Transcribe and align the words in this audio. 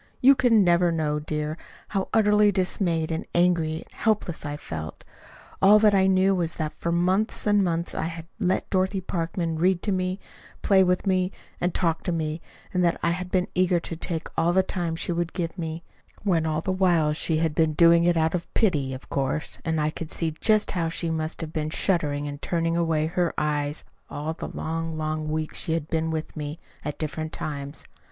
You 0.19 0.33
can 0.33 0.63
never 0.63 0.91
know, 0.91 1.19
dear, 1.19 1.59
how 1.89 2.07
utterly 2.11 2.51
dismayed 2.51 3.11
and 3.11 3.23
angry 3.35 3.83
and 3.85 3.93
helpless 3.93 4.47
I 4.47 4.57
felt. 4.57 5.03
All 5.61 5.77
that 5.77 5.93
I 5.93 6.07
knew 6.07 6.33
was 6.33 6.55
that 6.55 6.73
for 6.73 6.91
months 6.91 7.45
and 7.45 7.63
months 7.63 7.93
I 7.93 8.05
had 8.05 8.25
let 8.39 8.67
Dorothy 8.71 8.99
Parkman 8.99 9.59
read 9.59 9.83
to 9.83 9.91
me, 9.91 10.19
play 10.63 10.83
with 10.83 11.05
me, 11.05 11.31
and 11.59 11.71
talk 11.71 12.01
to 12.05 12.11
me 12.11 12.41
that 12.73 12.99
I 13.03 13.11
had 13.11 13.29
been 13.29 13.47
eager 13.53 13.79
to 13.81 13.95
take 13.95 14.27
all 14.35 14.53
the 14.53 14.63
time 14.63 14.95
she 14.95 15.11
would 15.11 15.33
give 15.33 15.55
me; 15.55 15.83
when 16.23 16.47
all 16.47 16.61
the 16.61 16.71
while 16.71 17.13
she 17.13 17.37
had 17.37 17.53
been 17.53 17.73
doing 17.73 18.03
it 18.03 18.17
out 18.17 18.33
of 18.33 18.51
pity, 18.55 18.95
of 18.95 19.07
course, 19.07 19.59
and 19.63 19.79
I 19.79 19.91
could 19.91 20.09
see 20.09 20.31
just 20.41 20.71
how 20.71 20.89
she 20.89 21.11
must 21.11 21.41
have 21.41 21.53
been 21.53 21.69
shuddering 21.69 22.27
and 22.27 22.41
turning 22.41 22.75
away 22.75 23.05
her 23.05 23.35
eyes 23.37 23.83
all 24.09 24.33
the 24.33 24.47
long, 24.49 24.97
long 24.97 25.29
weeks 25.29 25.59
she 25.59 25.73
had 25.73 25.89
been 25.89 26.09
with 26.09 26.35
me, 26.35 26.57
at 26.83 26.97
different 26.97 27.31
times. 27.31 27.85